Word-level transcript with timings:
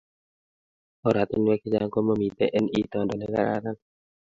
Oratunwek 1.07 1.59
che 1.61 1.69
chang 1.73 1.91
komamiten 1.93 2.49
en 2.57 2.65
itondo 2.81 3.13
nekararan 3.17 3.77